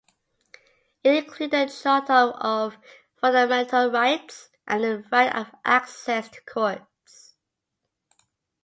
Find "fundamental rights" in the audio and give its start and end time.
3.17-4.49